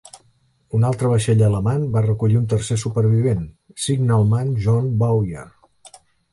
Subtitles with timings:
[0.77, 3.45] Un altre vaixell alemany va recollir un tercer supervivent,
[3.87, 5.49] Signalman John Bowyer.